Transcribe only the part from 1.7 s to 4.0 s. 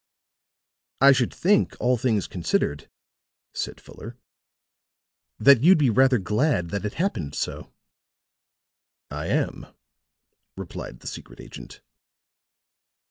all things considered," said